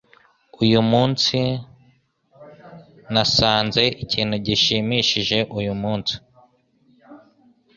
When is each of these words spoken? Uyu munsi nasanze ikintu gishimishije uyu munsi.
Uyu 0.63 0.79
munsi 0.91 1.37
nasanze 3.13 3.83
ikintu 4.03 4.35
gishimishije 4.45 5.37
uyu 5.59 5.73
munsi. 5.81 6.13